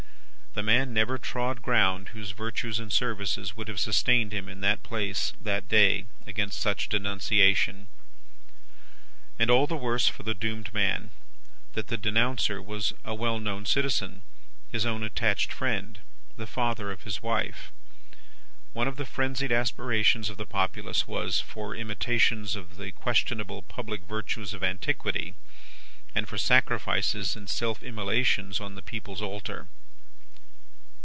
The 0.53 0.63
man 0.63 0.93
never 0.93 1.17
trod 1.17 1.61
ground 1.61 2.09
whose 2.09 2.31
virtues 2.31 2.77
and 2.77 2.91
services 2.91 3.55
would 3.55 3.69
have 3.69 3.79
sustained 3.79 4.33
him 4.33 4.49
in 4.49 4.59
that 4.59 4.83
place 4.83 5.31
that 5.39 5.69
day, 5.69 6.07
against 6.27 6.59
such 6.59 6.89
denunciation. 6.89 7.87
And 9.39 9.49
all 9.49 9.65
the 9.65 9.77
worse 9.77 10.09
for 10.09 10.23
the 10.23 10.33
doomed 10.33 10.73
man, 10.73 11.11
that 11.71 11.87
the 11.87 11.95
denouncer 11.95 12.61
was 12.61 12.91
a 13.05 13.15
well 13.15 13.39
known 13.39 13.65
citizen, 13.65 14.23
his 14.69 14.85
own 14.85 15.03
attached 15.03 15.53
friend, 15.53 15.99
the 16.35 16.45
father 16.45 16.91
of 16.91 17.03
his 17.03 17.23
wife. 17.23 17.71
One 18.73 18.89
of 18.89 18.97
the 18.97 19.05
frenzied 19.05 19.53
aspirations 19.53 20.29
of 20.29 20.35
the 20.35 20.45
populace 20.45 21.07
was, 21.07 21.39
for 21.39 21.77
imitations 21.77 22.57
of 22.57 22.75
the 22.75 22.91
questionable 22.91 23.61
public 23.61 24.01
virtues 24.01 24.53
of 24.53 24.65
antiquity, 24.65 25.33
and 26.13 26.27
for 26.27 26.37
sacrifices 26.37 27.37
and 27.37 27.49
self 27.49 27.81
immolations 27.81 28.59
on 28.59 28.75
the 28.75 28.81
people's 28.81 29.21
altar. 29.21 29.69